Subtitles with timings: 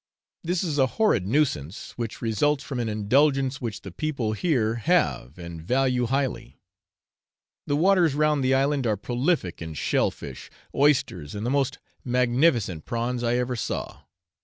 [0.43, 5.37] This is a horrid nuisance, which results from an indulgence which the people here have
[5.37, 6.59] and value highly;
[7.67, 12.83] the waters round the island are prolific in shell fish, oysters, and the most magnificent
[12.83, 14.01] prawns I ever saw.